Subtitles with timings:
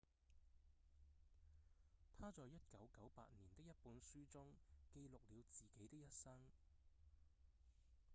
[2.17, 2.47] 他在1998
[3.37, 4.47] 年的一本書中
[4.91, 6.35] 記錄了自己的一生